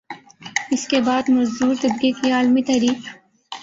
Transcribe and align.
اسکے 0.73 0.99
بعد 1.01 1.25
مزدور 1.29 1.75
طبقے 1.81 2.11
کی 2.17 2.31
عالمی 2.31 2.63
تحریک 2.63 2.99